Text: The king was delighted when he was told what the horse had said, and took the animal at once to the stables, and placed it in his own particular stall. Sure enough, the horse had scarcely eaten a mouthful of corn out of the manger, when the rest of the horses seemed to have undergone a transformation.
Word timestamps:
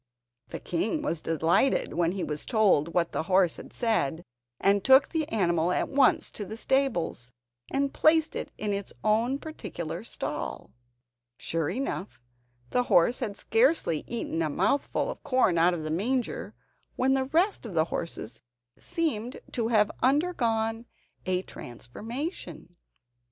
The 0.47 0.59
king 0.59 1.03
was 1.03 1.21
delighted 1.21 1.93
when 1.93 2.13
he 2.13 2.23
was 2.23 2.43
told 2.43 2.95
what 2.95 3.11
the 3.11 3.21
horse 3.29 3.57
had 3.57 3.71
said, 3.71 4.23
and 4.59 4.83
took 4.83 5.07
the 5.09 5.27
animal 5.29 5.71
at 5.71 5.89
once 5.89 6.31
to 6.31 6.43
the 6.43 6.57
stables, 6.57 7.31
and 7.69 7.93
placed 7.93 8.35
it 8.35 8.49
in 8.57 8.71
his 8.71 8.91
own 9.03 9.37
particular 9.37 10.03
stall. 10.03 10.71
Sure 11.37 11.69
enough, 11.69 12.19
the 12.71 12.81
horse 12.89 13.19
had 13.19 13.37
scarcely 13.37 14.03
eaten 14.07 14.41
a 14.41 14.49
mouthful 14.49 15.11
of 15.11 15.21
corn 15.21 15.59
out 15.59 15.75
of 15.75 15.83
the 15.83 15.91
manger, 15.91 16.55
when 16.95 17.13
the 17.13 17.25
rest 17.25 17.67
of 17.67 17.75
the 17.75 17.85
horses 17.93 18.41
seemed 18.79 19.39
to 19.51 19.67
have 19.67 19.91
undergone 20.01 20.87
a 21.27 21.43
transformation. 21.43 22.75